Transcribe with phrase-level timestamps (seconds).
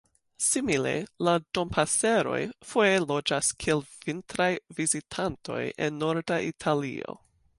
[0.43, 0.93] Simile
[1.27, 7.17] la Dompaseroj foje loĝas kiel vintraj vizitantoj en norda Italio.